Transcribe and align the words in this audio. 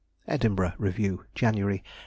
Edinburgh 0.27 0.73
Review, 0.79 1.25
January, 1.35 1.73
1834. 1.85 1.91